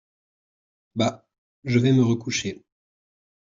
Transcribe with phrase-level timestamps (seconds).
[0.95, 1.27] Bah!
[1.63, 2.63] je vais me recoucher.